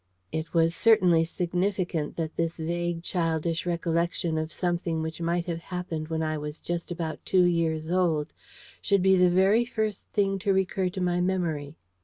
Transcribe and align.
It 0.31 0.51
was 0.51 0.73
certainly 0.75 1.23
significant 1.25 2.15
that 2.17 2.35
this 2.35 2.57
vague 2.57 3.03
childish 3.03 3.67
recollection 3.67 4.35
of 4.39 4.51
something 4.51 5.03
which 5.03 5.21
might 5.21 5.45
have 5.45 5.59
happened 5.59 6.07
when 6.07 6.23
I 6.23 6.39
was 6.39 6.59
just 6.59 6.89
about 6.89 7.23
two 7.23 7.43
years 7.43 7.91
old 7.91 8.33
should 8.81 9.03
be 9.03 9.15
the 9.15 9.29
very 9.29 9.63
first 9.63 10.07
thing 10.07 10.39
to 10.39 10.53
recur 10.53 10.89
to 10.89 11.01
my 11.01 11.17
my 11.17 11.21
memory. 11.21 11.75